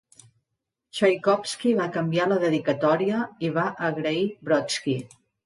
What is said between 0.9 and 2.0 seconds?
Txaikovski va